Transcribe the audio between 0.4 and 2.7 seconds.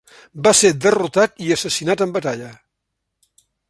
Va ser derrotat i assassinat en batalla.